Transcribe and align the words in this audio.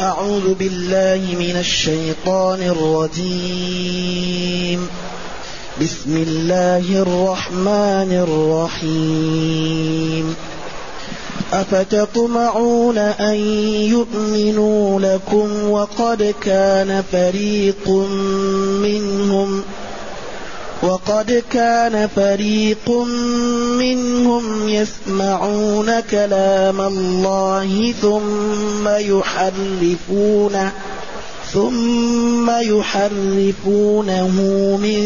أعوذ 0.00 0.54
بالله 0.54 1.36
من 1.38 1.56
الشيطان 1.60 2.62
الرجيم. 2.62 3.28
بسم 5.80 6.16
الله 6.16 7.02
الرحمن 7.02 8.26
الرحيم. 8.82 10.36
أفتطمعون 11.52 12.98
أن 12.98 13.34
يؤمنوا 13.90 15.00
لكم 15.00 15.70
وقد 15.70 16.34
كان 16.42 17.04
فريق 17.12 17.88
منهم 18.82 19.62
وقد 20.82 21.42
كان 21.50 22.08
فريق 22.16 22.90
منهم 23.78 24.68
يسمعون 24.68 26.00
كلام 26.00 26.80
الله 26.80 27.94
ثم 28.02 28.88
يحرفونه 28.88 30.72
ثم 31.52 32.50
يحرفونه 32.50 34.28
من 34.82 35.02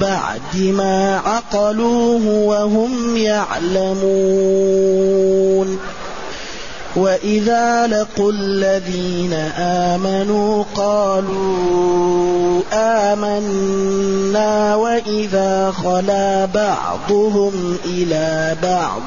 بعد 0.00 0.56
ما 0.56 1.18
عقلوه 1.18 2.26
وهم 2.26 3.16
يعلمون. 3.16 3.96
وإذا 6.96 7.86
لقوا 7.86 8.32
الذين 8.32 9.32
آمنوا 9.58 10.64
قالوا 10.74 12.62
آمنا 12.72 14.76
وإذا 14.76 15.74
خلا 15.84 16.44
بعضهم 16.44 17.76
إلى 17.84 18.56
بعض 18.62 19.00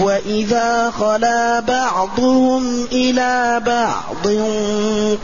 وإذا 0.00 0.90
خلا 0.90 1.60
بعضهم 1.60 2.84
إلى 2.92 3.62
بعض 3.66 4.26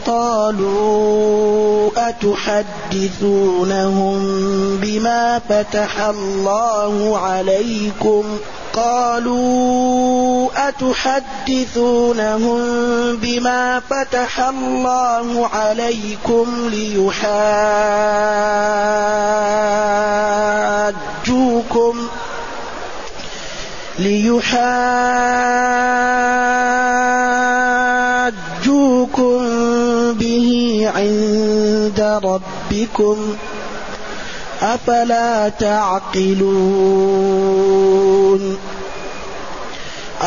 قالوا 0.06 1.90
أتحدثونهم 1.96 4.18
بما 4.76 5.40
فتح 5.48 6.00
الله 6.00 7.18
عليكم 7.18 8.24
قالوا 8.78 10.50
أتحدثونهم 10.68 12.60
بما 13.16 13.80
فتح 13.90 14.40
الله 14.40 15.46
عليكم 15.46 16.68
ليحاجوكم 16.70 17.28
ليحاجوكم 23.98 24.58
به 30.12 30.90
عند 30.96 32.20
ربكم 32.24 33.36
أفلا 34.62 35.48
تعقلون 35.48 36.68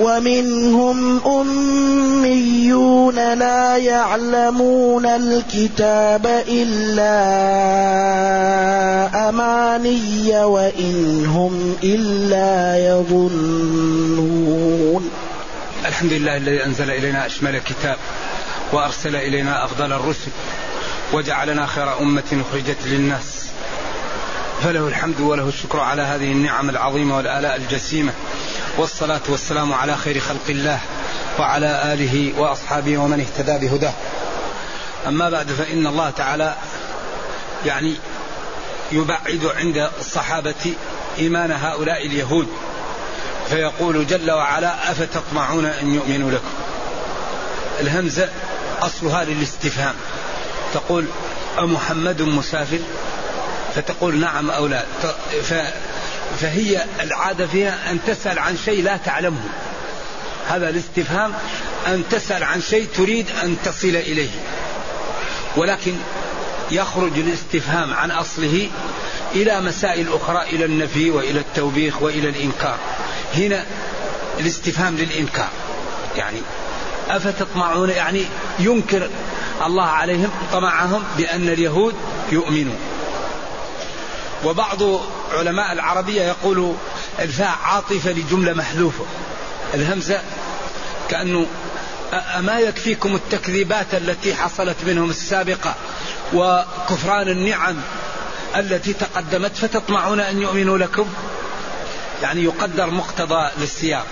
ومنهم 0.00 1.20
أميون 1.26 3.14
لا 3.34 3.76
يعلمون 3.76 5.06
الكتاب 5.06 6.26
إلا 6.48 7.18
أماني 9.28 10.44
وإنهم 10.44 11.76
إلا 11.82 12.76
يظنون. 12.88 13.90
الحمد 15.86 16.12
لله 16.12 16.36
الذي 16.36 16.64
أنزل 16.64 16.90
إلينا 16.90 17.26
أشمل 17.26 17.56
الكتاب 17.56 17.96
وأرسل 18.72 19.16
إلينا 19.16 19.64
أفضل 19.64 19.92
الرسل 19.92 20.30
وجعلنا 21.12 21.66
خير 21.66 22.00
أمة 22.00 22.42
أخرجت 22.50 22.86
للناس. 22.86 23.46
فله 24.62 24.88
الحمد 24.88 25.20
وله 25.20 25.48
الشكر 25.48 25.80
على 25.80 26.02
هذه 26.02 26.32
النعم 26.32 26.70
العظيمة 26.70 27.16
والآلاء 27.16 27.56
الجسيمة. 27.56 28.12
والصلاة 28.80 29.20
والسلام 29.28 29.72
على 29.72 29.96
خير 29.96 30.20
خلق 30.20 30.48
الله 30.48 30.80
وعلى 31.38 31.92
آله 31.92 32.32
وأصحابه 32.38 32.98
ومن 32.98 33.20
اهتدى 33.20 33.66
بهداه. 33.66 33.92
أما 35.06 35.30
بعد 35.30 35.50
فإن 35.50 35.86
الله 35.86 36.10
تعالى 36.10 36.54
يعني 37.66 37.94
يبعد 38.92 39.50
عند 39.56 39.90
الصحابة 39.98 40.74
إيمان 41.18 41.52
هؤلاء 41.52 42.06
اليهود 42.06 42.48
فيقول 43.50 44.06
جل 44.06 44.30
وعلا 44.30 44.90
أفتطمعون 44.90 45.66
أن 45.66 45.94
يؤمنوا 45.94 46.30
لكم؟ 46.30 46.50
الهمزة 47.80 48.28
أصلها 48.82 49.24
للاستفهام. 49.24 49.94
تقول 50.74 51.04
أمحمد 51.58 52.22
مسافر؟ 52.22 52.78
فتقول 53.74 54.20
نعم 54.20 54.50
أو 54.50 54.66
لا. 54.66 54.84
فهي 56.38 56.84
العادة 57.00 57.46
فيها 57.46 57.90
أن 57.90 57.98
تسأل 58.06 58.38
عن 58.38 58.56
شيء 58.64 58.82
لا 58.82 58.96
تعلمه. 58.96 59.48
هذا 60.48 60.68
الاستفهام 60.68 61.32
أن 61.86 62.04
تسأل 62.10 62.44
عن 62.44 62.60
شيء 62.60 62.88
تريد 62.96 63.26
أن 63.42 63.56
تصل 63.64 63.88
إليه. 63.88 64.30
ولكن 65.56 65.92
يخرج 66.70 67.18
الاستفهام 67.18 67.94
عن 67.94 68.10
أصله 68.10 68.68
إلى 69.34 69.60
مسائل 69.60 70.12
أخرى 70.12 70.42
إلى 70.42 70.64
النفي 70.64 71.10
وإلى 71.10 71.40
التوبيخ 71.40 72.02
وإلى 72.02 72.28
الإنكار. 72.28 72.78
هنا 73.34 73.66
الاستفهام 74.40 74.96
للإنكار. 74.96 75.50
يعني 76.16 76.38
أفتطمعون 77.08 77.90
يعني 77.90 78.24
ينكر 78.58 79.10
الله 79.66 79.86
عليهم 79.86 80.30
طمعهم 80.52 81.04
بأن 81.18 81.48
اليهود 81.48 81.94
يؤمنون 82.32 82.89
وبعض 84.44 84.78
علماء 85.32 85.72
العربية 85.72 86.22
يقول 86.22 86.74
الفاء 87.18 87.58
عاطفة 87.64 88.10
لجملة 88.10 88.52
محذوفة. 88.52 89.04
الهمزة 89.74 90.20
كأنه 91.08 91.46
أما 92.12 92.58
يكفيكم 92.58 93.14
التكذيبات 93.14 93.94
التي 93.94 94.34
حصلت 94.34 94.76
منهم 94.86 95.10
السابقة 95.10 95.74
وكفران 96.32 97.28
النعم 97.28 97.76
التي 98.56 98.92
تقدمت 98.92 99.56
فتطمعون 99.56 100.20
أن 100.20 100.42
يؤمنوا 100.42 100.78
لكم؟ 100.78 101.06
يعني 102.22 102.44
يقدر 102.44 102.90
مقتضى 102.90 103.50
للسياق. 103.58 104.06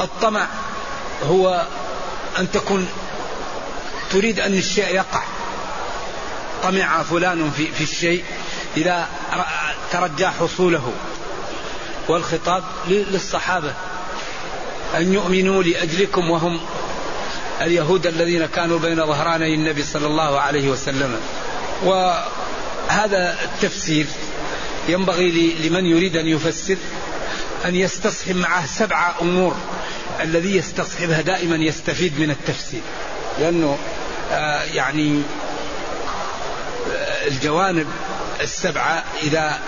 والطمع 0.00 0.46
هو 1.24 1.66
أن 2.38 2.50
تكون 2.50 2.88
تريد 4.10 4.40
أن 4.40 4.54
الشيء 4.54 4.94
يقع. 4.94 5.22
طمع 6.62 7.02
فلان 7.02 7.50
في, 7.50 7.66
في 7.66 7.80
الشيء 7.80 8.24
إذا 8.76 9.08
ترجى 9.92 10.26
حصوله. 10.26 10.92
والخطاب 12.08 12.64
للصحابة. 12.88 13.74
أن 14.96 15.12
يؤمنوا 15.12 15.62
لأجلكم 15.62 16.30
وهم 16.30 16.60
اليهود 17.60 18.06
الذين 18.06 18.46
كانوا 18.46 18.78
بين 18.78 19.06
ظهراني 19.06 19.54
النبي 19.54 19.82
صلى 19.82 20.06
الله 20.06 20.40
عليه 20.40 20.68
وسلم. 20.68 21.20
وهذا 21.84 23.38
التفسير 23.44 24.06
ينبغي 24.88 25.56
لمن 25.64 25.86
يريد 25.86 26.16
أن 26.16 26.26
يفسر 26.26 26.76
أن 27.64 27.74
يستصحب 27.74 28.36
معه 28.36 28.66
سبع 28.66 29.14
أمور 29.20 29.56
الذي 30.20 30.56
يستصحبها 30.56 31.20
دائما 31.20 31.56
يستفيد 31.56 32.20
من 32.20 32.30
التفسير. 32.30 32.80
لأنه 33.40 33.78
آه 34.32 34.62
يعني 34.62 35.22
الجوانب 37.26 37.86
السبعة 38.40 39.04
إذا 39.22 39.58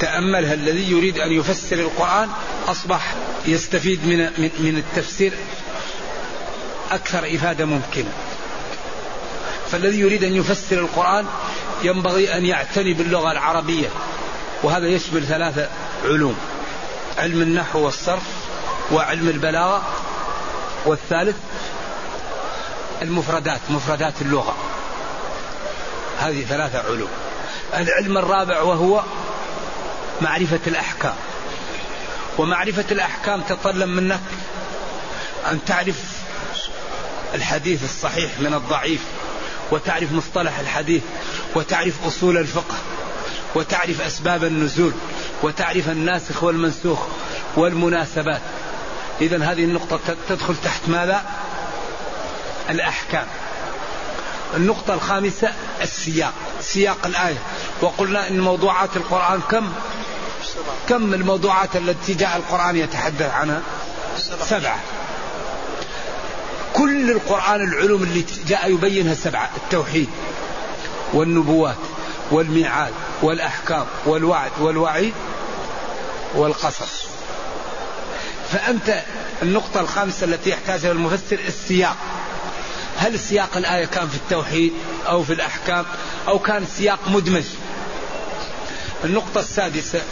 تأملها 0.00 0.54
الذي 0.54 0.90
يريد 0.90 1.18
أن 1.18 1.32
يفسر 1.32 1.76
القرآن 1.76 2.28
أصبح 2.68 3.14
يستفيد 3.46 4.06
من 4.06 4.18
من 4.38 4.76
التفسير 4.76 5.32
أكثر 6.90 7.34
إفادة 7.34 7.64
ممكنة. 7.64 8.12
فالذي 9.70 10.00
يريد 10.00 10.24
أن 10.24 10.36
يفسر 10.36 10.78
القرآن 10.78 11.26
ينبغي 11.82 12.36
أن 12.36 12.46
يعتني 12.46 12.94
باللغة 12.94 13.32
العربية 13.32 13.88
وهذا 14.62 14.86
يشمل 14.86 15.26
ثلاثة 15.26 15.68
علوم 16.04 16.36
علم 17.18 17.42
النحو 17.42 17.78
والصرف 17.78 18.22
وعلم 18.92 19.28
البلاغة 19.28 19.82
والثالث 20.86 21.36
المفردات 23.02 23.60
مفردات 23.70 24.14
اللغة. 24.22 24.56
هذه 26.18 26.44
ثلاثة 26.44 26.78
علوم. 26.78 27.08
العلم 27.76 28.18
الرابع 28.18 28.62
وهو 28.62 29.02
معرفة 30.20 30.60
الأحكام. 30.66 31.14
ومعرفة 32.38 32.84
الأحكام 32.90 33.40
تطلب 33.40 33.88
منك 33.88 34.20
أن 35.50 35.64
تعرف 35.64 35.96
الحديث 37.34 37.84
الصحيح 37.84 38.30
من 38.40 38.54
الضعيف 38.54 39.00
وتعرف 39.70 40.12
مصطلح 40.12 40.58
الحديث 40.58 41.02
وتعرف 41.54 42.06
أصول 42.06 42.36
الفقه 42.36 42.74
وتعرف 43.54 44.00
أسباب 44.00 44.44
النزول 44.44 44.92
وتعرف 45.42 45.88
الناسخ 45.88 46.42
والمنسوخ 46.42 46.98
والمناسبات. 47.56 48.40
إذا 49.20 49.44
هذه 49.44 49.64
النقطة 49.64 50.00
تدخل 50.28 50.56
تحت 50.64 50.88
ماذا؟ 50.88 51.22
الأحكام. 52.70 53.26
النقطة 54.56 54.94
الخامسة 54.94 55.52
السياق 55.82 56.32
سياق 56.60 57.06
الآية. 57.06 57.38
وقلنا 57.80 58.28
أن 58.28 58.40
موضوعات 58.40 58.96
القرآن 58.96 59.40
كم؟ 59.50 59.72
كم 60.88 61.14
الموضوعات 61.14 61.76
التي 61.76 62.14
جاء 62.14 62.36
القرآن 62.36 62.76
يتحدث 62.76 63.30
عنها؟ 63.32 63.62
سبعة. 64.40 64.80
كل 66.74 67.10
القرآن 67.10 67.60
العلوم 67.68 68.02
اللي 68.02 68.24
جاء 68.46 68.70
يبينها 68.72 69.14
سبعة 69.14 69.50
التوحيد 69.56 70.08
والنبوات 71.12 71.76
والميعاد 72.30 72.92
والأحكام 73.22 73.86
والوعد 74.06 74.50
والوعيد 74.60 75.14
والقصص. 76.34 77.04
فأنت 78.52 79.02
النقطة 79.42 79.80
الخامسة 79.80 80.24
التي 80.24 80.50
يحتاجها 80.50 80.92
المفسر 80.92 81.38
السياق. 81.48 81.96
هل 82.98 83.18
سياق 83.18 83.56
الآية 83.56 83.84
كان 83.84 84.08
في 84.08 84.16
التوحيد 84.16 84.72
أو 85.06 85.22
في 85.24 85.32
الأحكام 85.32 85.84
أو 86.28 86.38
كان 86.38 86.66
سياق 86.76 86.98
مدمج؟ 87.08 87.44
النقطة 89.04 89.40
السادسة 89.40 90.02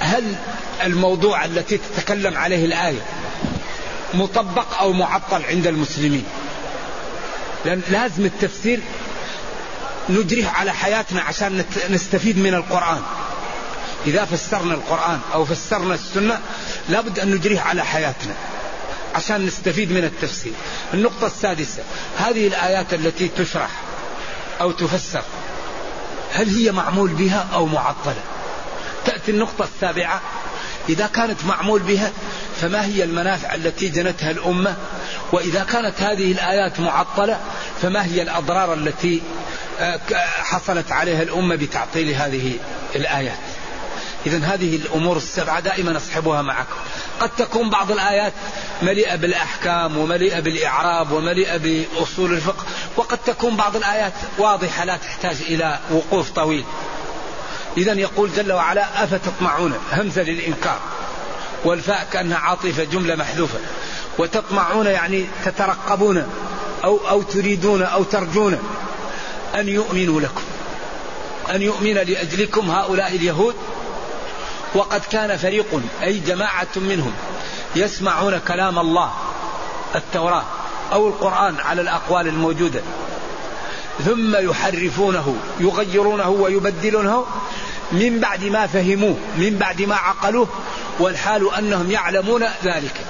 هل 0.00 0.36
الموضوع 0.84 1.44
التي 1.44 1.78
تتكلم 1.78 2.36
عليه 2.36 2.64
الآية 2.64 3.00
مطبق 4.14 4.78
أو 4.78 4.92
معطل 4.92 5.44
عند 5.44 5.66
المسلمين؟ 5.66 6.24
لأن 7.64 7.82
لازم 7.90 8.24
التفسير 8.24 8.80
نجريه 10.08 10.48
على 10.48 10.72
حياتنا 10.72 11.22
عشان 11.22 11.64
نستفيد 11.90 12.38
من 12.38 12.54
القرآن. 12.54 13.02
إذا 14.06 14.24
فسرنا 14.24 14.74
القرآن 14.74 15.20
أو 15.34 15.44
فسرنا 15.44 15.94
السنة 15.94 16.40
لابد 16.88 17.18
أن 17.18 17.30
نجريه 17.30 17.60
على 17.60 17.84
حياتنا 17.84 18.34
عشان 19.14 19.46
نستفيد 19.46 19.92
من 19.92 20.04
التفسير. 20.04 20.52
النقطة 20.94 21.26
السادسة 21.26 21.82
هذه 22.18 22.46
الآيات 22.46 22.94
التي 22.94 23.28
تشرح 23.28 23.70
أو 24.60 24.72
تفسر 24.72 25.22
هل 26.32 26.48
هي 26.48 26.72
معمول 26.72 27.10
بها 27.10 27.48
أو 27.52 27.66
معطلة؟ 27.66 28.22
تأتي 29.06 29.30
النقطة 29.30 29.64
السابعة 29.74 30.20
إذا 30.88 31.06
كانت 31.06 31.44
معمول 31.44 31.82
بها 31.82 32.12
فما 32.60 32.84
هي 32.84 33.04
المنافع 33.04 33.54
التي 33.54 33.88
جنتها 33.88 34.30
الأمة؟ 34.30 34.76
وإذا 35.32 35.64
كانت 35.64 36.00
هذه 36.00 36.32
الآيات 36.32 36.80
معطلة 36.80 37.40
فما 37.82 38.04
هي 38.04 38.22
الأضرار 38.22 38.74
التي 38.74 39.22
آه، 39.80 40.00
حصلت 40.42 40.92
عليها 40.92 41.22
الأمة 41.22 41.56
بتعطيل 41.56 42.14
هذه 42.14 42.52
الآيات؟ 42.96 43.38
إذا 44.26 44.38
هذه 44.38 44.76
الأمور 44.76 45.16
السبعة 45.16 45.60
دائما 45.60 45.96
أصحبها 45.96 46.42
معكم. 46.42 46.76
قد 47.20 47.30
تكون 47.38 47.70
بعض 47.70 47.90
الآيات 47.90 48.32
مليئة 48.82 49.16
بالأحكام 49.16 49.96
ومليئة 49.98 50.40
بالإعراب 50.40 51.12
ومليئة 51.12 51.56
بأصول 51.56 52.32
الفقه 52.32 52.64
وقد 52.96 53.18
تكون 53.18 53.56
بعض 53.56 53.76
الآيات 53.76 54.12
واضحة 54.38 54.84
لا 54.84 54.96
تحتاج 54.96 55.36
إلى 55.48 55.78
وقوف 55.90 56.30
طويل. 56.30 56.64
إذا 57.76 57.92
يقول 57.92 58.30
جل 58.36 58.52
وعلا 58.52 59.04
أفتطمعون 59.04 59.74
همزة 59.92 60.22
للإنكار؟ 60.22 60.78
والفاء 61.64 62.08
كأنها 62.12 62.38
عاطفة 62.38 62.84
جملة 62.84 63.14
محذوفة. 63.14 63.58
وتطمعون 64.18 64.86
يعني 64.86 65.26
تترقبون 65.44 66.26
أو 66.84 67.08
أو 67.08 67.22
تريدون 67.22 67.82
أو 67.82 68.02
ترجون 68.02 68.58
أن 69.54 69.68
يؤمنوا 69.68 70.20
لكم. 70.20 70.42
أن 71.50 71.62
يؤمن 71.62 71.94
لأجلكم 71.94 72.70
هؤلاء 72.70 73.16
اليهود 73.16 73.54
وقد 74.76 75.00
كان 75.10 75.36
فريق 75.36 75.82
أي 76.02 76.18
جماعة 76.18 76.68
منهم 76.76 77.12
يسمعون 77.76 78.38
كلام 78.38 78.78
الله 78.78 79.10
التوراة 79.94 80.44
أو 80.92 81.08
القرآن 81.08 81.56
على 81.60 81.80
الأقوال 81.80 82.28
الموجودة. 82.28 82.80
ثم 84.04 84.36
يحرفونه 84.36 85.36
يغيرونه 85.60 86.28
ويبدلونه 86.28 87.26
من 87.92 88.20
بعد 88.20 88.44
ما 88.44 88.66
فهموه 88.66 89.16
من 89.36 89.56
بعد 89.60 89.82
ما 89.82 89.94
عقلوه 89.94 90.48
والحال 90.98 91.54
أنهم 91.54 91.90
يعلمون 91.90 92.44
ذلك. 92.64 93.00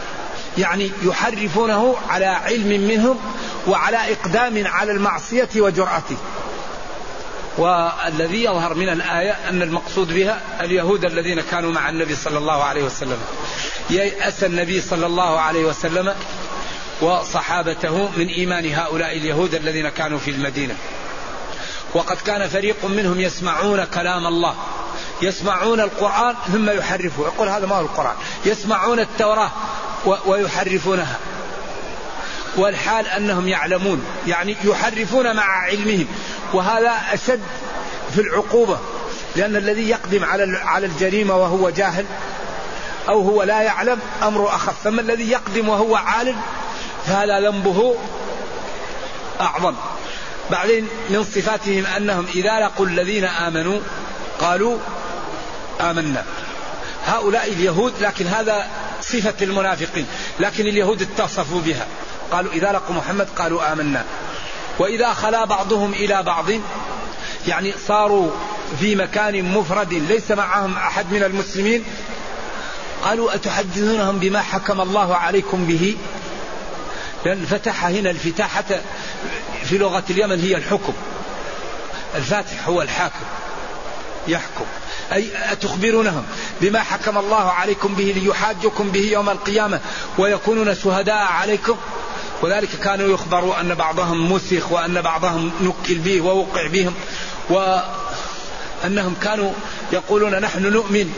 يعني 0.58 0.90
يحرفونه 1.02 1.96
على 2.08 2.26
علم 2.26 2.88
منهم 2.88 3.18
وعلى 3.68 4.12
إقدام 4.12 4.66
على 4.66 4.92
المعصية 4.92 5.48
وجرأته. 5.56 6.16
والذي 7.58 8.44
يظهر 8.44 8.74
من 8.74 8.88
الآية 8.88 9.48
أن 9.48 9.62
المقصود 9.62 10.14
بها 10.14 10.40
اليهود 10.60 11.04
الذين 11.04 11.40
كانوا 11.40 11.72
مع 11.72 11.88
النبي 11.88 12.16
صلى 12.16 12.38
الله 12.38 12.64
عليه 12.64 12.82
وسلم. 12.84 13.18
ييأس 13.90 14.44
النبي 14.44 14.80
صلى 14.80 15.06
الله 15.06 15.40
عليه 15.40 15.64
وسلم 15.64 16.14
وصحابته 17.00 18.10
من 18.16 18.26
إيمان 18.26 18.74
هؤلاء 18.74 19.16
اليهود 19.16 19.54
الذين 19.54 19.88
كانوا 19.88 20.18
في 20.18 20.30
المدينة. 20.30 20.74
وقد 21.94 22.16
كان 22.16 22.48
فريق 22.48 22.84
منهم 22.84 23.20
يسمعون 23.20 23.84
كلام 23.84 24.26
الله 24.26 24.54
يسمعون 25.22 25.80
القرآن 25.80 26.34
ثم 26.52 26.70
يحرفوه 26.70 27.26
يقول 27.26 27.48
هذا 27.48 27.66
ما 27.66 27.76
هو 27.76 27.80
القرآن. 27.80 28.14
يسمعون 28.46 29.00
التوراة 29.00 29.50
ويحرفونها. 30.26 31.18
والحال 32.56 33.06
أنهم 33.06 33.48
يعلمون 33.48 34.04
يعني 34.26 34.56
يحرفون 34.64 35.36
مع 35.36 35.44
علمهم 35.44 36.06
وهذا 36.52 36.92
أشد 37.12 37.42
في 38.14 38.20
العقوبة 38.20 38.78
لأن 39.36 39.56
الذي 39.56 39.88
يقدم 39.88 40.24
على 40.24 40.58
على 40.64 40.86
الجريمة 40.86 41.36
وهو 41.36 41.70
جاهل 41.70 42.04
أو 43.08 43.20
هو 43.20 43.42
لا 43.42 43.62
يعلم 43.62 43.98
أمر 44.22 44.48
أخف 44.48 44.86
أما 44.86 45.00
الذي 45.00 45.30
يقدم 45.30 45.68
وهو 45.68 45.96
عالم 45.96 46.36
فهذا 47.06 47.40
ذنبه 47.40 47.96
أعظم. 49.40 49.74
بعدين 50.50 50.88
من 51.10 51.24
صفاتهم 51.24 51.86
أنهم 51.86 52.26
إذا 52.34 52.60
لقوا 52.60 52.86
الذين 52.86 53.24
آمنوا 53.24 53.80
قالوا 54.40 54.78
آمنا. 55.80 56.24
هؤلاء 57.06 57.52
اليهود 57.52 57.92
لكن 58.00 58.26
هذا 58.26 58.66
صفة 59.02 59.34
المنافقين 59.42 60.06
لكن 60.40 60.66
اليهود 60.66 61.02
اتصفوا 61.02 61.60
بها. 61.60 61.86
قالوا 62.32 62.52
إذا 62.52 62.72
لقوا 62.72 62.94
محمد 62.94 63.28
قالوا 63.38 63.72
آمنا. 63.72 64.04
وإذا 64.78 65.12
خلا 65.12 65.44
بعضهم 65.44 65.92
إلى 65.92 66.22
بعض 66.22 66.44
يعني 67.48 67.74
صاروا 67.88 68.30
في 68.80 68.96
مكان 68.96 69.44
مفرد 69.44 69.94
ليس 69.94 70.30
معهم 70.30 70.76
أحد 70.76 71.12
من 71.12 71.22
المسلمين 71.22 71.84
قالوا 73.04 73.34
أتحدثونهم 73.34 74.18
بما 74.18 74.42
حكم 74.42 74.80
الله 74.80 75.16
عليكم 75.16 75.64
به؟ 75.66 75.96
لأن 77.24 77.46
فتح 77.46 77.84
هنا 77.84 78.10
الفتاحة 78.10 78.64
في 79.64 79.78
لغة 79.78 80.04
اليمن 80.10 80.40
هي 80.40 80.56
الحكم. 80.56 80.92
الفاتح 82.14 82.68
هو 82.68 82.82
الحاكم 82.82 83.24
يحكم. 84.28 84.64
أي 85.12 85.52
أتخبرونهم 85.52 86.24
بما 86.60 86.82
حكم 86.82 87.18
الله 87.18 87.50
عليكم 87.50 87.94
به 87.94 88.14
ليحاجكم 88.16 88.90
به 88.90 89.00
يوم 89.00 89.30
القيامة 89.30 89.80
ويكونون 90.18 90.74
شهداء 90.74 91.24
عليكم؟ 91.24 91.76
وذلك 92.42 92.68
كانوا 92.84 93.08
يخبروا 93.08 93.60
أن 93.60 93.74
بعضهم 93.74 94.32
مسخ 94.32 94.72
وأن 94.72 95.02
بعضهم 95.02 95.52
نكل 95.60 95.94
به 95.94 96.20
ووقع 96.20 96.66
بهم 96.66 96.94
وأنهم 97.50 99.14
كانوا 99.22 99.52
يقولون 99.92 100.38
نحن 100.38 100.62
نؤمن 100.62 101.12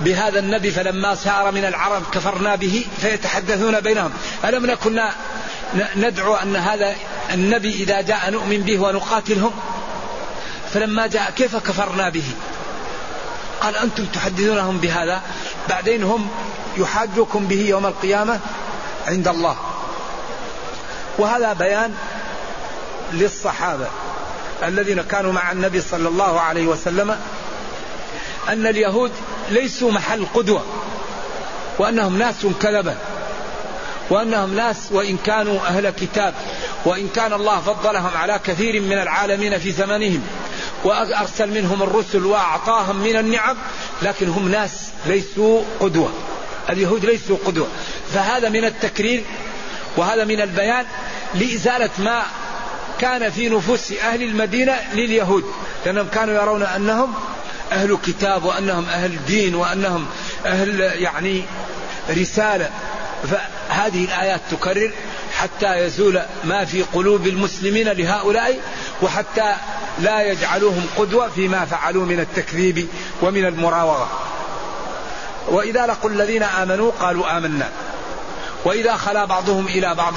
بهذا 0.00 0.38
النبي 0.38 0.70
فلما 0.70 1.14
سار 1.14 1.52
من 1.52 1.64
العرب 1.64 2.02
كفرنا 2.12 2.54
به 2.54 2.84
فيتحدثون 3.00 3.80
بينهم. 3.80 4.10
ألم 4.44 4.66
نكن 4.66 5.00
ندعو 5.96 6.34
أن 6.34 6.56
هذا 6.56 6.96
النبي 7.32 7.74
إذا 7.74 8.00
جاء 8.00 8.30
نؤمن 8.30 8.60
به 8.60 8.78
ونقاتلهم؟ 8.78 9.52
فلما 10.74 11.06
جاء 11.06 11.30
كيف 11.30 11.56
كفرنا 11.56 12.08
به؟ 12.08 12.24
قال 13.60 13.76
أنتم 13.76 14.04
تحدثونهم 14.04 14.78
بهذا 14.78 15.22
بعدين 15.68 16.02
هم 16.02 16.28
يحاجوكم 16.76 17.46
به 17.46 17.60
يوم 17.60 17.86
القيامة 17.86 18.40
عند 19.06 19.28
الله. 19.28 19.56
وهذا 21.18 21.52
بيان 21.52 21.94
للصحابة 23.12 23.86
الذين 24.62 25.02
كانوا 25.02 25.32
مع 25.32 25.52
النبي 25.52 25.80
صلى 25.80 26.08
الله 26.08 26.40
عليه 26.40 26.66
وسلم 26.66 27.16
أن 28.48 28.66
اليهود 28.66 29.12
ليسوا 29.50 29.92
محل 29.92 30.26
قدوة 30.34 30.64
وأنهم 31.78 32.18
ناس 32.18 32.46
كذبة 32.60 32.96
وأنهم 34.10 34.54
ناس 34.54 34.88
وإن 34.90 35.16
كانوا 35.16 35.60
أهل 35.60 35.90
كتاب 35.90 36.34
وإن 36.84 37.08
كان 37.08 37.32
الله 37.32 37.60
فضلهم 37.60 38.16
على 38.16 38.40
كثير 38.44 38.80
من 38.80 38.92
العالمين 38.92 39.58
في 39.58 39.72
زمنهم 39.72 40.22
وأرسل 40.84 41.50
منهم 41.50 41.82
الرسل 41.82 42.26
وأعطاهم 42.26 42.96
من 42.96 43.16
النعم 43.16 43.56
لكن 44.02 44.28
هم 44.28 44.48
ناس 44.48 44.90
ليسوا 45.06 45.62
قدوة 45.80 46.12
اليهود 46.70 47.04
ليسوا 47.04 47.36
قدوة. 47.46 47.66
فهذا 48.14 48.48
من 48.48 48.64
التكرير 48.64 49.24
وهذا 49.96 50.24
من 50.24 50.40
البيان 50.40 50.84
لإزالة 51.34 51.90
ما 51.98 52.22
كان 53.00 53.30
في 53.30 53.48
نفوس 53.48 53.92
أهل 53.92 54.22
المدينة 54.22 54.76
لليهود 54.92 55.44
لأنهم 55.86 56.08
كانوا 56.08 56.34
يرون 56.34 56.62
أنهم 56.62 57.14
أهل 57.72 57.98
كتاب 58.06 58.44
وأنهم 58.44 58.84
أهل 58.84 59.24
دين 59.26 59.54
وأنهم 59.54 60.06
أهل 60.46 60.80
يعني 60.80 61.44
رسالة. 62.10 62.70
فهذه 63.24 64.04
الآيات 64.04 64.40
تكرر 64.50 64.90
حتى 65.32 65.78
يزول 65.78 66.22
ما 66.44 66.64
في 66.64 66.82
قلوب 66.82 67.26
المسلمين 67.26 67.88
لهؤلاء 67.88 68.60
وحتى 69.02 69.54
لا 69.98 70.22
يجعلوهم 70.22 70.86
قدوة 70.96 71.28
فيما 71.28 71.64
فعلوا 71.64 72.06
من 72.06 72.20
التكذيب 72.20 72.88
ومن 73.22 73.44
المراوغة. 73.44 74.08
وإذا 75.48 75.86
لقوا 75.86 76.10
الذين 76.10 76.42
آمنوا 76.42 76.90
قالوا 77.00 77.38
آمنا. 77.38 77.68
وإذا 78.64 78.96
خلا 78.96 79.24
بعضهم 79.24 79.66
إلى 79.66 79.94
بعض 79.94 80.14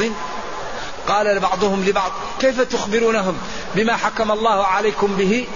قال 1.07 1.39
بعضهم 1.39 1.85
لبعض 1.85 2.11
كيف 2.39 2.61
تخبرونهم 2.61 3.37
بما 3.75 3.95
حكم 3.95 4.31
الله 4.31 4.65
عليكم 4.65 5.07
به؟ 5.07 5.47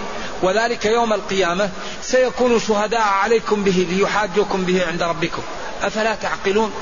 وذلك 0.42 0.84
يوم 0.84 1.12
القيامة 1.12 1.70
سيكون 2.02 2.60
شهداء 2.60 3.00
عليكم 3.00 3.64
به 3.64 3.86
ليحاجوكم 3.90 4.64
به 4.64 4.86
عند 4.86 5.02
ربكم. 5.02 5.42
أفلا 5.82 6.14
تعقلون؟ 6.14 6.72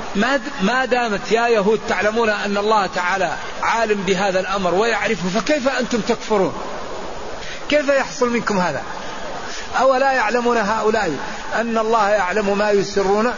ما 0.61 0.85
دامت 0.85 1.33
يا 1.33 1.49
يهود 1.49 1.81
تعلمون 1.89 2.29
أن 2.31 2.57
الله 2.57 2.87
تعالى 2.87 3.37
عالم 3.63 4.03
بهذا 4.03 4.41
الأمر 4.41 4.75
ويعرفه 4.75 5.41
فكيف 5.41 5.69
أنتم 5.69 6.01
تكفرون؟ 6.01 6.55
كيف 7.69 7.89
يحصل 7.89 8.31
منكم 8.31 8.59
هذا؟ 8.59 8.83
أولا 9.81 10.13
يعلمون 10.13 10.57
هؤلاء 10.57 11.13
أن 11.55 11.79
الله 11.79 12.09
يعلم 12.09 12.59
ما 12.59 12.71
يسرون 12.71 13.35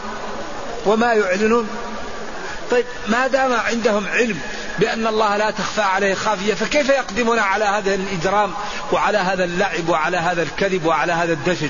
وما 0.85 1.13
يعلنون؟ 1.13 1.67
طيب 2.71 2.85
ما 3.07 3.27
دام 3.27 3.53
عندهم 3.53 4.07
علم 4.07 4.39
بأن 4.79 5.07
الله 5.07 5.37
لا 5.37 5.51
تخفى 5.51 5.81
عليه 5.81 6.13
خافية 6.13 6.53
فكيف 6.53 6.89
يقدمون 6.89 7.39
على 7.39 7.65
هذا 7.65 7.95
الإجرام 7.95 8.53
وعلى 8.91 9.17
هذا 9.17 9.43
اللعب 9.43 9.89
وعلى 9.89 10.17
هذا 10.17 10.43
الكذب 10.43 10.85
وعلى 10.85 11.13
هذا 11.13 11.33
الدجل 11.33 11.69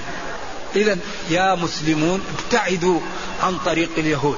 إذا 0.75 0.97
يا 1.29 1.55
مسلمون 1.55 2.23
ابتعدوا 2.39 2.99
عن 3.43 3.57
طريق 3.57 3.89
اليهود. 3.97 4.37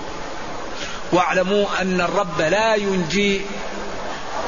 واعلموا 1.11 1.81
أن 1.81 2.01
الرب 2.01 2.41
لا 2.41 2.75
ينجي 2.75 3.41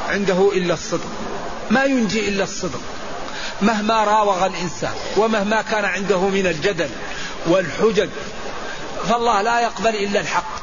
عنده 0.09 0.51
إلا 0.53 0.73
الصدق. 0.73 1.09
ما 1.71 1.83
ينجي 1.83 2.29
إلا 2.29 2.43
الصدق. 2.43 2.81
مهما 3.61 4.03
راوغ 4.03 4.45
الإنسان 4.45 4.93
ومهما 5.17 5.61
كان 5.61 5.85
عنده 5.85 6.19
من 6.19 6.47
الجدل 6.47 6.89
والحجج 7.47 8.09
فالله 9.09 9.41
لا 9.41 9.59
يقبل 9.59 9.95
إلا 9.95 10.19
الحق. 10.19 10.56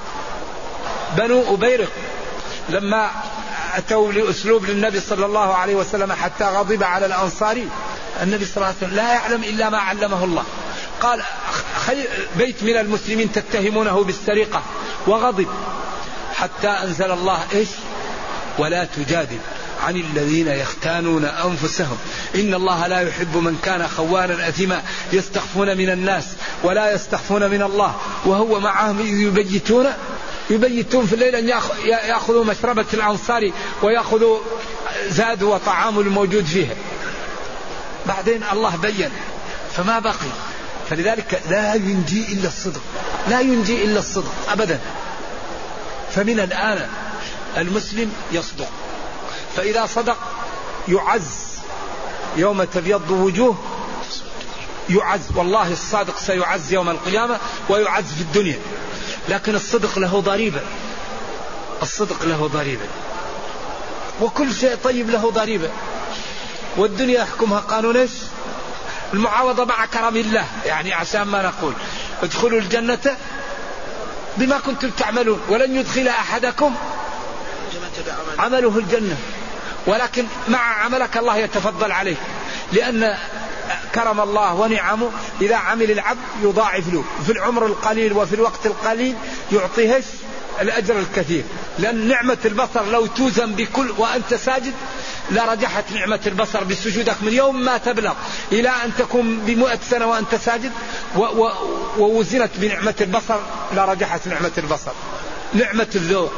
بنو 1.17 1.55
أبيرق 1.55 1.91
لما 2.69 3.11
أتوا 3.75 4.13
لأسلوب 4.13 4.65
للنبي 4.65 5.01
صلى 5.01 5.27
الله 5.27 5.55
عليه 5.55 5.75
وسلم 5.75 6.13
حتى 6.13 6.45
غضب 6.45 6.83
على 6.83 7.07
الأنصاري 7.07 7.69
النبي 8.23 8.45
صلى 8.45 8.57
الله 8.57 8.67
عليه 8.67 8.77
وسلم 8.77 8.97
لا 8.97 9.13
يعلم 9.13 9.45
إلا 9.45 9.71
ما 9.71 9.79
علمه 9.79 10.25
الله. 10.25 10.45
قال 11.01 11.23
بيت 12.37 12.63
من 12.63 12.77
المسلمين 12.77 13.33
تتهمونه 13.33 14.05
بالسرقة 14.05 14.63
وغضب. 15.07 15.49
حتى 16.35 16.69
أنزل 16.69 17.11
الله 17.11 17.39
إيش؟ 17.53 17.69
ولا 18.59 18.85
تجادل 18.85 19.39
عن 19.83 19.97
الذين 19.97 20.49
يختانون 20.49 21.25
أنفسهم. 21.25 21.99
إن 22.35 22.55
الله 22.55 22.87
لا 22.87 23.01
يحب 23.01 23.37
من 23.37 23.59
كان 23.63 23.89
خوانا 23.89 24.49
أثما 24.49 24.83
يستخفون 25.13 25.77
من 25.77 25.91
الناس 25.91 26.25
ولا 26.63 26.93
يستخفون 26.93 27.51
من 27.51 27.63
الله 27.63 27.95
وهو 28.25 28.61
معهم 28.61 28.99
إذ 28.99 29.21
يبيتون 29.21 29.87
يبيتون 30.51 31.07
في 31.07 31.13
الليل 31.13 31.35
أن 31.35 31.49
يأخذوا 31.85 32.45
مشربة 32.45 32.87
الأنصار 32.95 33.53
ويأخذوا 33.83 34.39
زاد 35.09 35.43
وطعام 35.43 35.99
الموجود 35.99 36.45
فيها 36.45 36.75
بعدين 38.07 38.45
الله 38.53 38.77
بين 38.77 39.11
فما 39.77 39.99
بقي. 39.99 40.33
فلذلك 40.91 41.43
لا 41.51 41.75
ينجي 41.75 42.33
إلا 42.33 42.49
الصدق 42.49 42.81
لا 43.29 43.41
ينجي 43.41 43.85
إلا 43.85 43.99
الصدق 43.99 44.33
أبدا. 44.49 44.81
فمن 46.15 46.41
الآن 46.41 46.89
المسلم 47.57 48.13
يصدق. 48.33 48.69
فإذا 49.57 49.87
صدق 49.87 50.17
يعز 50.89 51.59
يوم 52.37 52.65
تبيض 52.65 53.11
وجوه 53.11 53.57
يعز. 54.91 55.21
والله 55.35 55.73
الصادق 55.73 56.19
سيعز 56.19 56.73
يوم 56.73 56.91
القيامة 56.91 57.39
ويعز 57.69 58.05
في 58.05 58.21
الدنيا. 58.21 58.59
لكن 59.29 59.55
الصدق 59.55 59.99
له 59.99 60.21
ضريبة. 60.21 60.61
الصدق 61.83 62.25
له 62.25 62.47
ضريبة. 62.53 62.87
وكل 64.21 64.55
شيء 64.55 64.75
طيب 64.85 65.11
له 65.11 65.31
ضريبة. 65.31 65.71
والدنيا 66.77 67.21
يحكمها 67.21 67.61
قانون 67.61 67.97
إيش؟ 67.97 68.11
المعاوضة 69.15 69.65
مع 69.65 69.87
كرم 69.87 70.17
الله. 70.17 70.47
يعني 70.65 70.95
عشان 70.95 71.23
ما 71.23 71.43
نقول. 71.43 71.75
ادخلوا 72.23 72.61
الجنة 72.61 73.17
بما 74.37 74.59
كنتم 74.59 74.91
تعملون. 74.91 75.41
ولن 75.49 75.77
يدخل 75.77 76.09
أحدكم 76.09 76.75
عمله 78.39 78.79
الجنة. 78.79 79.17
ولكن 79.87 80.27
مع 80.49 80.59
عملك 80.59 81.17
الله 81.17 81.37
يتفضل 81.37 81.93
عليه. 81.93 82.17
لأن 82.73 83.17
كرم 83.95 84.21
الله 84.21 84.55
ونعمه 84.55 85.11
إذا 85.41 85.57
عمل 85.57 85.91
العبد 85.91 86.19
يضاعف 86.43 86.93
له. 86.93 87.05
في 87.27 87.33
العمر 87.33 87.67
القليل 87.67 88.13
وفي 88.13 88.35
الوقت 88.35 88.67
القليل 88.67 89.15
يعطيه 89.53 90.03
الأجر 90.61 90.99
الكثير. 90.99 91.45
لأن 91.79 92.09
نعمة 92.09 92.39
البصر 92.45 92.85
لو 92.85 93.07
توزن 93.07 93.53
بكل 93.53 93.91
وأنت 93.99 94.35
ساجد 94.35 94.73
لرجحت 95.31 95.85
نعمة 95.93 96.21
البصر 96.27 96.65
بسجودك 96.65 97.17
من 97.23 97.33
يوم 97.33 97.65
ما 97.65 97.79
تبلغ 97.79 98.15
إلى 98.53 98.69
أن 98.69 98.91
تكون 98.99 99.39
بمئة 99.39 99.79
سنة 99.91 100.07
وأنت 100.07 100.35
ساجد 100.35 100.73
ووزنت 101.99 102.51
بنعمة 102.57 102.95
البصر 103.01 103.39
لرجحت 103.77 104.27
نعمة 104.27 104.53
البصر. 104.59 104.93
نعمة 105.55 105.89
الذوق 105.95 106.33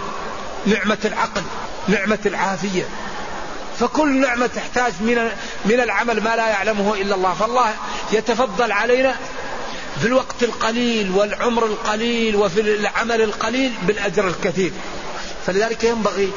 نعمة 0.67 0.99
العقل 1.05 1.43
نعمة 1.89 2.19
العافية. 2.27 2.89
فكل 3.81 4.21
نعمة 4.21 4.47
تحتاج 4.47 4.93
من 5.01 5.31
من 5.65 5.81
العمل 5.81 6.23
ما 6.23 6.37
لا 6.37 6.49
يعلمه 6.49 6.95
إلا 6.95 7.15
الله. 7.15 7.35
فالله 7.35 7.75
يتفضل 8.13 8.73
علينا 8.73 9.15
في 10.01 10.07
الوقت 10.07 10.43
القليل 10.43 11.11
والعمر 11.11 11.67
القليل 11.67 12.37
وفي 12.37 12.61
العمل 12.61 13.23
القليل 13.23 13.73
بالأجر 13.83 14.29
الكثير. 14.29 14.73
فلذلك 15.47 15.85
ينبغي 15.85 16.33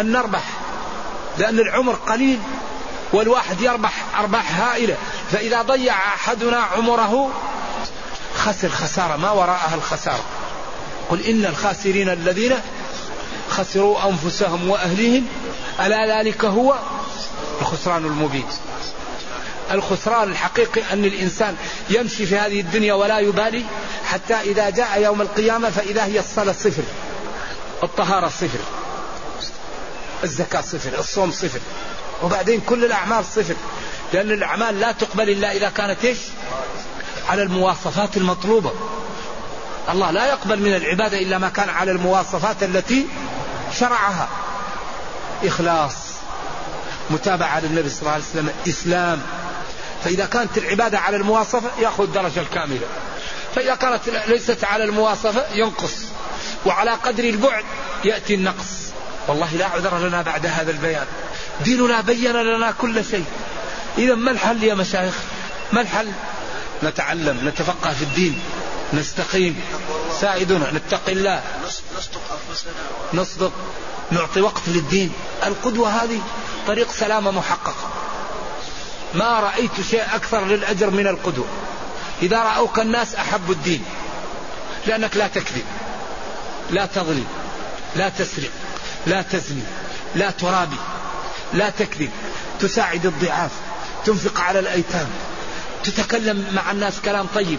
أن 0.00 0.12
نربح 0.12 0.44
لأن 1.38 1.58
العمر 1.58 1.92
قليل 1.94 2.38
والواحد 3.12 3.60
يربح 3.60 3.92
أرباح 4.18 4.60
هائلة. 4.60 4.96
فإذا 5.32 5.62
ضيع 5.62 5.94
أحدنا 5.94 6.56
عمره 6.56 7.30
خسر 8.36 8.68
خسارة 8.68 9.16
ما 9.16 9.30
وراءها 9.30 9.74
الخسارة. 9.74 10.24
قل 11.10 11.20
إن 11.20 11.44
الخاسرين 11.46 12.08
الذين 12.08 12.54
خسروا 13.50 14.08
أنفسهم 14.08 14.70
وأهليهم 14.70 15.26
ألا 15.80 16.18
ذلك 16.18 16.44
هو؟ 16.44 16.78
الخسران 17.60 18.04
المبين. 18.04 18.46
الخسران 19.70 20.30
الحقيقي 20.30 20.82
أن 20.92 21.04
الإنسان 21.04 21.56
يمشي 21.90 22.26
في 22.26 22.38
هذه 22.38 22.60
الدنيا 22.60 22.94
ولا 22.94 23.18
يبالي 23.18 23.64
حتى 24.04 24.34
إذا 24.34 24.70
جاء 24.70 25.02
يوم 25.02 25.22
القيامة 25.22 25.70
فإذا 25.70 26.04
هي 26.04 26.18
الصلاة 26.18 26.52
صفر 26.52 26.82
الطهارة 27.82 28.28
صفر 28.28 28.58
الزكاة 30.24 30.60
صفر 30.60 30.98
الصوم 30.98 31.30
صفر 31.30 31.60
وبعدين 32.22 32.60
كل 32.60 32.84
الأعمال 32.84 33.24
صفر. 33.24 33.54
لأن 34.12 34.30
الأعمال 34.30 34.80
لا 34.80 34.92
تقبل 34.92 35.30
إلا 35.30 35.52
إذا 35.52 35.68
كانت 35.68 36.04
إيش؟ 36.04 36.18
على 37.28 37.42
المواصفات 37.42 38.16
المطلوبة. 38.16 38.72
الله 39.92 40.10
لا 40.10 40.28
يقبل 40.28 40.60
من 40.60 40.74
العبادة 40.74 41.18
إلا 41.18 41.38
ما 41.38 41.48
كان 41.48 41.68
على 41.68 41.90
المواصفات 41.90 42.62
التي 42.62 43.06
شرعها. 43.78 44.28
إخلاص 45.44 45.94
متابعة 47.10 47.60
للنبي 47.60 47.88
صلى 47.88 48.00
الله 48.00 48.12
عليه 48.12 48.24
وسلم 48.24 48.50
إسلام. 48.68 49.22
فإذا 50.04 50.26
كانت 50.26 50.58
العبادة 50.58 50.98
على 50.98 51.16
المواصفة 51.16 51.70
يأخذ 51.80 52.02
الدرجة 52.02 52.40
الكاملة. 52.40 52.86
فإذا 53.54 53.74
كانت 53.74 54.00
ليست 54.26 54.64
على 54.64 54.84
المواصفة 54.84 55.44
ينقص. 55.54 55.94
وعلى 56.66 56.90
قدر 56.90 57.24
البعد 57.24 57.64
يأتي 58.04 58.34
النقص. 58.34 58.84
والله 59.28 59.54
لا 59.54 59.66
عذر 59.66 59.98
لنا 59.98 60.22
بعد 60.22 60.46
هذا 60.46 60.70
البيان. 60.70 61.06
ديننا 61.60 62.00
بين 62.00 62.32
لنا 62.32 62.74
كل 62.80 63.04
شيء. 63.04 63.24
إذا 63.98 64.14
ما 64.14 64.30
الحل 64.30 64.62
يا 64.64 64.74
مشايخ؟ 64.74 65.14
ما 65.72 65.80
الحل؟ 65.80 66.08
نتعلم 66.82 67.48
نتفقه 67.48 67.92
في 67.92 68.02
الدين. 68.02 68.40
نستقيم. 68.92 69.60
ساعدنا 70.20 70.72
نتقي 70.72 71.12
الله. 71.12 71.42
نصدق. 71.66 72.20
أنفسنا 72.50 72.72
نصدق. 73.14 73.52
نعطي 74.10 74.40
وقت 74.40 74.62
للدين. 74.66 75.12
القدوة 75.44 75.88
هذه 75.88 76.20
طريق 76.66 76.92
سلامة 76.92 77.30
محققة. 77.30 77.90
ما 79.14 79.40
رأيت 79.40 79.80
شيء 79.90 80.02
أكثر 80.14 80.44
للأجر 80.44 80.90
من 80.90 81.06
القدوة. 81.06 81.46
إذا 82.22 82.42
رأوك 82.42 82.78
الناس 82.78 83.14
أحبوا 83.14 83.54
الدين. 83.54 83.84
لأنك 84.86 85.16
لا 85.16 85.26
تكذب 85.26 85.64
لا 86.70 86.86
تظلم 86.86 87.26
لا 87.96 88.08
تسرق 88.08 88.50
لا 89.06 89.22
تزني 89.22 89.62
لا 90.14 90.30
ترابي 90.30 90.76
لا 91.52 91.70
تكذب. 91.70 92.10
تساعد 92.60 93.06
الضعاف 93.06 93.50
تنفق 94.04 94.40
على 94.40 94.58
الأيتام. 94.58 95.08
تتكلم 95.84 96.46
مع 96.52 96.70
الناس 96.70 97.00
كلام 97.00 97.26
طيب. 97.34 97.58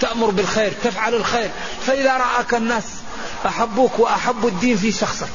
تأمر 0.00 0.30
بالخير 0.30 0.72
تفعل 0.84 1.14
الخير. 1.14 1.50
فإذا 1.86 2.16
رآك 2.16 2.54
الناس 2.54 2.84
أحبوك 3.46 3.98
وأحبوا 3.98 4.50
الدين 4.50 4.76
في 4.76 4.92
شخصك. 4.92 5.28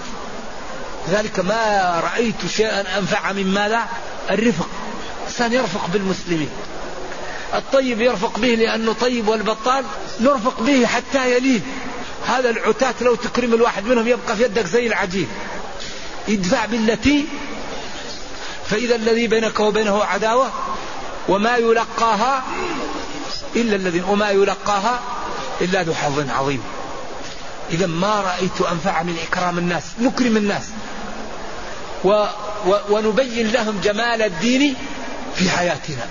لذلك 1.07 1.39
ما 1.39 1.93
رأيت 2.03 2.35
شيئا 2.47 2.97
أنفع 2.97 3.31
من 3.31 3.47
ماذا؟ 3.53 3.87
الرفق. 4.31 4.67
الإنسان 5.21 5.53
يرفق 5.53 5.87
بالمسلمين. 5.93 6.49
الطيب 7.53 8.01
يرفق 8.01 8.39
به 8.39 8.47
لأنه 8.47 8.93
طيب 8.93 9.27
والبطال 9.27 9.85
نرفق 10.19 10.61
به 10.61 10.85
حتى 10.85 11.35
يليه 11.35 11.59
هذا 12.27 12.49
العتاة 12.49 12.93
لو 13.01 13.15
تكرم 13.15 13.53
الواحد 13.53 13.85
منهم 13.85 14.07
يبقى 14.07 14.35
في 14.35 14.43
يدك 14.43 14.65
زي 14.65 14.87
العجين. 14.87 15.27
ادفع 16.29 16.65
بالتي 16.65 17.25
فإذا 18.69 18.95
الذي 18.95 19.27
بينك 19.27 19.59
وبينه 19.59 20.03
عداوة 20.03 20.51
وما 21.29 21.57
يلقاها 21.57 22.43
إلا 23.55 23.75
الذين 23.75 24.03
وما 24.03 24.29
يلقاها 24.29 24.99
إلا 25.61 25.83
ذو 25.83 25.93
حظ 25.93 26.29
عظيم. 26.29 26.63
إذا 27.71 27.85
ما 27.85 28.21
رأيت 28.21 28.61
أنفع 28.61 29.03
من 29.03 29.17
إكرام 29.27 29.57
الناس 29.57 29.83
نكرم 30.01 30.37
الناس. 30.37 30.63
و 32.03 32.25
و 32.67 32.75
ونبين 32.89 33.51
لهم 33.51 33.79
جمال 33.83 34.21
الدين 34.21 34.75
في 35.35 35.49
حياتنا. 35.49 36.05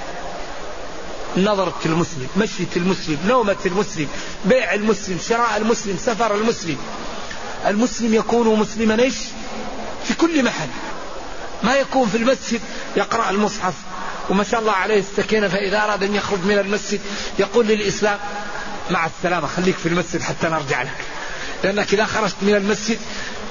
نظرة 1.36 1.80
المسلم 1.86 2.28
مشية 2.36 2.66
المسلم 2.76 3.18
نومة 3.26 3.56
المسلم 3.66 4.08
بيع 4.44 4.74
المسلم 4.74 5.18
شراء 5.28 5.56
المسلم 5.56 5.96
سفر 5.96 6.34
المسلم. 6.34 6.76
المسلم 7.66 8.14
يكون 8.14 8.58
مسلما 8.58 9.02
إيش؟ 9.02 9.16
في 10.04 10.14
كل 10.14 10.44
محل. 10.44 10.68
ما 11.62 11.74
يكون 11.74 12.08
في 12.08 12.16
المسجد 12.16 12.60
يقرأ 12.96 13.30
المصحف. 13.30 13.74
وما 14.30 14.44
شاء 14.44 14.60
الله 14.60 14.72
عليه 14.72 14.98
السكينة 15.00 15.48
فإذا 15.48 15.84
أراد 15.84 16.02
أن 16.02 16.14
يخرج 16.14 16.44
من 16.44 16.58
المسجد 16.58 17.00
يقول 17.38 17.66
للإسلام 17.66 18.18
مع 18.90 19.06
السلامة 19.06 19.46
خليك 19.46 19.76
في 19.76 19.88
المسجد 19.88 20.22
حتى 20.22 20.46
نرجع 20.46 20.82
لك. 20.82 21.17
لأنك 21.64 21.94
إذا 21.94 22.04
خرجت 22.04 22.36
من 22.42 22.54
المسجد 22.54 22.98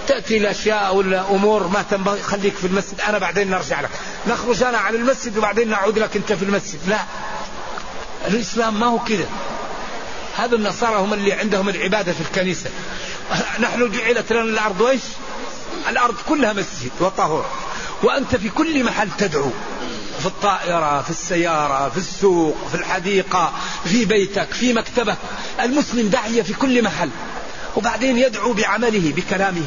تأتي 0.08 0.38
الأشياء 0.38 0.88
أو 0.88 1.02
الأمور 1.02 1.68
ما 1.68 1.86
تنبغي. 1.92 2.22
خليك 2.22 2.56
في 2.56 2.68
المسجد 2.68 3.02
أنا 3.02 3.18
بعدين 3.18 3.50
نرجع 3.50 3.82
لك. 3.82 3.90
نخرج 4.28 4.64
أنا 4.64 4.78
على 4.78 4.98
المسجد 4.98 5.38
وبعدين 5.38 5.70
نعود 5.70 6.00
لك 6.00 6.16
أنت 6.16 6.34
في 6.34 6.44
المسجد. 6.44 6.80
لا. 6.88 7.00
الإسلام 8.28 8.80
ما 8.80 8.86
هو 8.86 9.00
كذا 9.00 9.30
هذا 10.38 10.56
النصارى 10.56 10.96
هم 10.96 11.14
اللي 11.14 11.34
عندهم 11.34 11.70
العبادة 11.70 12.14
في 12.14 12.22
الكنيسة. 12.22 12.70
نحن 13.64 13.92
جعلت 13.92 14.34
لنا 14.34 14.42
الأرض 14.42 14.82
وإيش؟ 14.82 15.02
الأرض 15.90 16.16
كلها 16.30 16.54
مسجد 16.54 16.92
وطهور. 17.00 17.46
وأنت 18.04 18.36
في 18.36 18.50
كل 18.50 18.84
محل 18.84 19.10
تدعو. 19.18 19.52
في 20.20 20.26
الطائرة 20.26 21.02
في 21.02 21.10
السيارة 21.10 21.90
في 21.90 21.98
السوق 21.98 22.58
في 22.72 22.76
الحديقة 22.76 23.54
في 23.86 24.06
بيتك 24.06 24.52
في 24.52 24.74
مكتبك. 24.74 25.18
المسلم 25.62 26.10
داعية 26.10 26.42
في 26.42 26.54
كل 26.54 26.84
محل. 26.84 27.10
وبعدين 27.78 28.18
يدعو 28.18 28.54
بعمله 28.54 29.14
بكلامه 29.16 29.66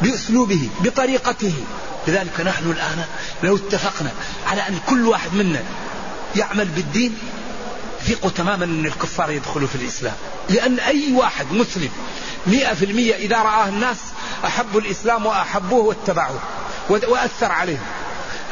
بأسلوبه 0.00 0.68
بطريقته. 0.80 1.54
لذلك 2.08 2.40
نحن 2.40 2.70
الآن 2.70 3.04
لو 3.42 3.56
اتفقنا 3.56 4.10
على 4.46 4.68
أن 4.68 4.78
كل 4.88 5.06
واحد 5.06 5.34
منا 5.34 5.62
يعمل 6.36 6.64
بالدين 6.64 7.18
ثقوا 8.06 8.30
تماما 8.30 8.64
أن 8.64 8.86
الكفار 8.86 9.30
يدخلوا 9.30 9.68
في 9.68 9.74
الإسلام. 9.74 10.14
لأن 10.50 10.78
أي 10.80 11.12
واحد 11.12 11.52
مسلم 11.52 11.90
مئة 12.46 12.74
في 12.74 12.84
المئة 12.84 13.14
إذا 13.14 13.36
رآه 13.36 13.68
الناس 13.68 13.98
أحبوا 14.44 14.80
الإسلام 14.80 15.26
وأحبوه 15.26 15.84
واتبعوه 15.84 16.40
وأثر 16.88 17.52
عليهم. 17.52 17.86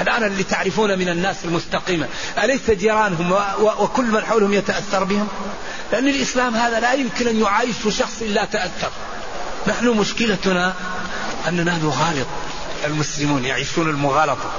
الآن 0.00 0.24
اللي 0.24 0.42
تعرفون 0.42 0.98
من 0.98 1.08
الناس 1.08 1.36
المستقيمة 1.44 2.08
أليس 2.42 2.70
جيرانهم 2.70 3.32
وكل 3.60 4.04
من 4.04 4.24
حولهم 4.24 4.52
يتأثر 4.52 5.04
بهم؟ 5.04 5.28
لأن 5.92 6.08
الإسلام 6.08 6.54
هذا 6.54 6.80
لا 6.80 6.92
يمكن 6.92 7.28
أن 7.28 7.40
يعايش 7.40 7.76
شخص 7.88 8.22
إلا 8.22 8.44
تأثر. 8.44 8.90
نحن 9.66 9.88
مشكلتنا 9.88 10.74
أننا 11.48 11.78
نغالط 11.78 12.26
المسلمون 12.86 13.44
يعيشون 13.44 13.90
المغالطة. 13.90 14.50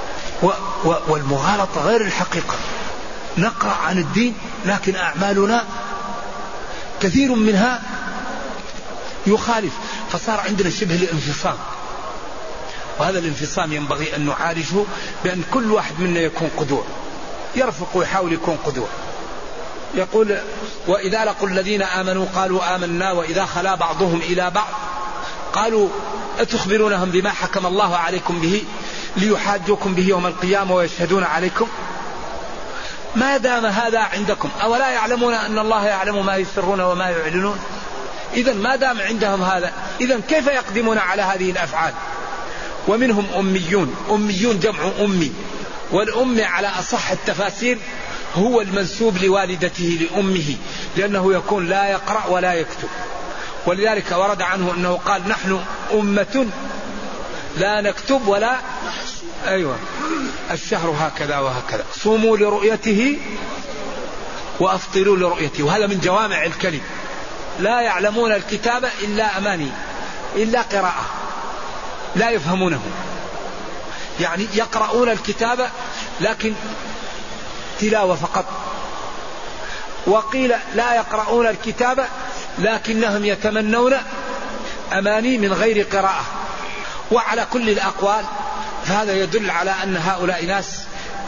و 0.42 0.46
و 0.84 0.94
والمغالطة 1.08 1.80
غير 1.80 2.00
الحقيقة. 2.00 2.56
نقرأ 3.38 3.72
عن 3.72 3.98
الدين 3.98 4.34
لكن 4.66 4.96
أعمالنا 4.96 5.64
كثير 7.00 7.34
منها 7.34 7.82
يخالف. 9.26 9.72
فصار 10.12 10.40
عندنا 10.40 10.70
شبه 10.70 10.94
الانفصام 10.94 11.56
وهذا 12.98 13.18
الانفصام 13.18 13.72
ينبغي 13.72 14.16
أن 14.16 14.26
نعالجه 14.26 14.84
بأن 15.24 15.42
كل 15.52 15.72
واحد 15.72 16.00
منا 16.00 16.20
يكون 16.20 16.50
قدوة. 16.56 16.84
يرفق 17.56 17.88
ويحاول 17.94 18.32
يكون 18.32 18.58
قدوة. 18.66 18.88
يقول 19.94 20.38
وإذا 20.86 21.24
لقوا 21.24 21.48
الذين 21.48 21.82
آمنوا 21.82 22.26
قالوا 22.34 22.74
آمنا 22.74 23.12
وإذا 23.12 23.44
خلا 23.44 23.74
بعضهم 23.74 24.20
إلى 24.20 24.50
بعض. 24.50 24.68
قالوا 25.52 25.88
أتخبرونهم 26.38 27.10
بما 27.10 27.30
حكم 27.30 27.66
الله 27.66 27.96
عليكم 27.96 28.40
به 28.40 28.64
ليحاجوكم 29.16 29.94
به 29.94 30.02
يوم 30.02 30.26
القيامة 30.26 30.74
ويشهدون 30.74 31.24
عليكم؟ 31.24 31.68
ما 33.16 33.36
دام 33.36 33.66
هذا 33.66 33.98
عندكم 33.98 34.50
أولا 34.62 34.88
يعلمون 34.88 35.34
أن 35.34 35.58
الله 35.58 35.86
يعلم 35.86 36.26
ما 36.26 36.36
يسرون 36.36 36.80
وما 36.80 37.10
يعلنون؟ 37.10 37.58
إذا 38.34 38.52
ما 38.52 38.76
دام 38.76 39.00
عندهم 39.00 39.42
هذا 39.42 39.72
إذا 40.00 40.20
كيف 40.28 40.46
يقدمون 40.46 40.98
على 40.98 41.22
هذه 41.22 41.50
الأفعال؟ 41.50 41.94
ومنهم 42.88 43.26
أميون. 43.38 43.96
أميون 44.10 44.60
جمع 44.60 44.90
أمي. 45.00 45.32
والأم 45.92 46.40
على 46.40 46.68
أصح 46.68 47.10
التفاسير 47.10 47.78
هو 48.34 48.60
المنسوب 48.60 49.18
لوالدته 49.18 49.98
لأمه 50.00 50.56
لأنه 50.96 51.34
يكون 51.34 51.66
لا 51.68 51.88
يقرأ 51.88 52.26
ولا 52.26 52.54
يكتب. 52.54 52.88
ولذلك 53.66 54.12
ورد 54.12 54.42
عنه 54.42 54.74
أنه 54.76 55.00
قال 55.04 55.28
نحن 55.28 55.60
أمة 55.94 56.46
لا 57.58 57.80
نكتب 57.80 58.28
ولا 58.28 58.56
أيوة. 59.46 59.76
الشهر 60.50 60.94
هكذا 60.98 61.38
وهكذا. 61.38 61.84
صوموا 61.94 62.36
لرؤيته 62.36 63.18
وأفطروا 64.60 65.16
لرؤيته. 65.16 65.64
وهذا 65.64 65.86
من 65.86 66.00
جوامع 66.00 66.44
الكلم. 66.44 66.80
لا 67.60 67.80
يعلمون 67.80 68.32
الكتاب 68.32 68.84
إلا 69.02 69.38
أماني 69.38 69.70
إلا 70.36 70.62
قراءة. 70.62 71.17
لا 72.16 72.30
يفهمونه. 72.30 72.80
يعني 74.20 74.46
يقرؤون 74.54 75.08
الكتاب 75.08 75.70
لكن 76.20 76.54
تلاوة 77.80 78.14
فقط. 78.14 78.44
وقيل 80.06 80.54
لا 80.74 80.94
يقرؤون 80.94 81.46
الكتاب 81.46 82.06
لكنهم 82.58 83.24
يتمنون 83.24 83.94
أماني 84.92 85.38
من 85.38 85.52
غير 85.52 85.86
قراءة. 85.86 86.24
وعلى 87.10 87.46
كل 87.52 87.70
الأقوال 87.70 88.24
فهذا 88.84 89.14
يدل 89.14 89.50
على 89.50 89.74
أن 89.82 89.96
هؤلاء 89.96 90.44
ناس 90.44 90.80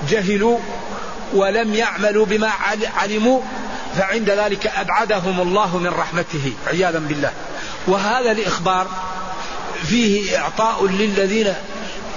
جهلوا 0.08 0.58
ولم 1.34 1.74
يعملوا 1.74 2.26
بما 2.26 2.50
علموا 2.96 3.40
فعند 3.96 4.30
ذلك 4.30 4.66
أبعدهم 4.66 5.40
الله 5.40 5.78
من 5.78 5.88
رحمته 5.88 6.52
عياذا 6.66 6.98
بالله. 6.98 7.32
وهذا 7.86 8.32
الإخبار 8.32 8.86
فيه 9.84 10.38
إعطاء 10.38 10.86
للذين 10.86 11.54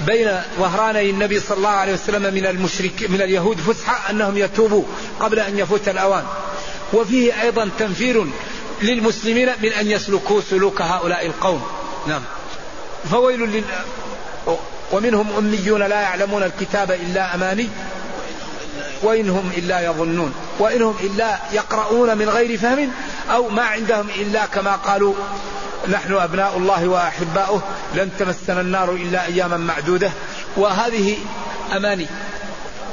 بين 0.08 0.42
ظهراني 0.60 1.10
النبي 1.10 1.40
صلى 1.40 1.58
الله 1.58 1.70
عليه 1.70 1.94
وسلم 1.94 2.34
من 2.34 2.46
المشرك 2.46 3.06
من 3.10 3.22
اليهود 3.22 3.58
فسحة 3.58 4.10
أنهم 4.10 4.38
يتوبوا 4.38 4.84
قبل 5.20 5.40
أن 5.40 5.60
يفوت 5.60 5.90
الأوان. 5.90 6.24
وفيه 6.94 7.42
أيضا 7.42 7.70
تنفير 7.80 8.26
للمسلمين 8.82 9.50
من 9.64 9.70
أن 9.70 9.92
يسلكوا 9.92 10.42
سلوك 10.50 10.82
هؤلاء 10.82 11.26
القوم. 11.26 11.64
نعم. 12.08 12.22
فويل 13.12 13.40
لل 13.40 13.64
ومنهم 14.92 15.28
أميون 15.38 15.84
لا 15.84 16.02
يعلمون 16.02 16.44
الكتاب 16.44 16.92
إلا 16.92 17.36
أماني. 17.36 17.70
وإنهم 19.04 19.52
إلا 19.58 19.82
يظنون. 19.86 20.34
وإنهم 20.60 20.96
إلا 21.04 21.40
يقرؤون 21.54 22.18
من 22.18 22.30
غير 22.30 22.58
فهم 22.58 22.92
أو 23.32 23.50
ما 23.50 23.64
عندهم 23.64 24.08
إلا 24.10 24.46
كما 24.46 24.76
قالوا 24.76 25.14
نحن 25.88 26.14
أبناء 26.14 26.58
الله 26.58 26.88
وأحباؤه 26.88 27.62
لن 27.96 28.12
تمسنا 28.20 28.62
النار 28.62 28.92
إلا 28.92 29.26
أياما 29.26 29.58
معدودة. 29.58 30.12
وهذه 30.58 31.18
أماني. 31.78 32.08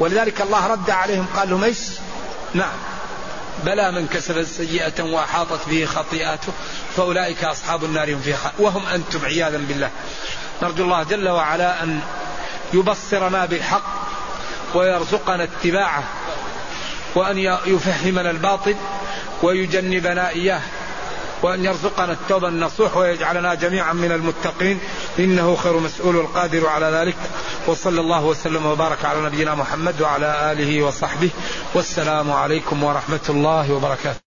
ولذلك 0.01 0.41
الله 0.41 0.67
رد 0.67 0.91
عليهم 0.91 1.27
قال 1.37 1.51
لهم 1.51 1.65
إيش؟ 1.65 1.79
نعم. 2.55 2.73
بلى 3.65 3.93
من 3.93 4.07
كسب 4.07 4.43
سيئة 4.43 5.03
وأحاطت 5.03 5.69
به 5.69 5.85
خطيئاته 5.85 6.53
فأولئك 6.97 7.45
أصحاب 7.45 7.85
النار 7.85 8.15
هم 8.15 8.21
فيها 8.21 8.53
وهم 8.59 8.87
أنتم 8.87 9.25
عياذا 9.25 9.57
بالله. 9.57 9.91
نرجو 10.63 10.85
الله 10.85 11.03
جل 11.03 11.29
وعلا 11.29 11.83
أن 11.83 12.01
يبصرنا 12.73 13.47
بالحق 13.47 13.83
ويرزقنا 14.75 15.45
اتباعه 15.45 16.05
وأن 17.15 17.39
يفهمنا 17.67 18.31
الباطل 18.31 18.77
ويجنبنا 19.43 20.29
إياه. 20.29 20.61
وأن 21.43 21.65
يرزقنا 21.65 22.13
التوبة 22.13 22.49
النصوح 22.49 22.97
ويجعلنا 22.97 23.55
جميعا 23.55 23.93
من 23.93 24.13
المتقين. 24.13 24.81
إنه 25.19 25.57
خير 25.57 25.79
مسؤول 25.79 26.17
القادر 26.17 26.67
على 26.67 26.87
ذلك. 26.87 27.17
وصلى 27.67 28.01
الله 28.01 28.25
وسلم 28.25 28.67
وبارك 28.67 29.05
على 29.05 29.21
نبينا 29.21 29.55
محمد 29.55 30.01
وعلى 30.01 30.53
آله 30.53 30.83
وصحبه. 30.83 31.31
والسلام 31.75 32.33
عليكم 32.33 32.85
ورحمة 32.85 33.27
الله 33.29 33.73
وبركاته. 33.73 34.30